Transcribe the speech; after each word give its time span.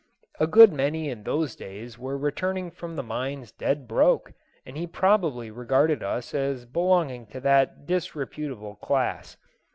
A 0.39 0.47
good 0.47 0.73
many 0.73 1.09
in 1.11 1.21
those 1.25 1.55
days 1.55 1.99
were 1.99 2.17
returning 2.17 2.71
from 2.71 2.95
the 2.95 3.03
mines 3.03 3.51
dead 3.51 3.87
broke, 3.87 4.33
and 4.65 4.75
he 4.75 4.87
probably 4.87 5.51
regarded 5.51 6.01
us 6.01 6.33
as 6.33 6.65
belonging 6.65 7.27
to 7.27 7.39
that 7.41 7.85
disreputable 7.85 8.77
class. 8.77 9.37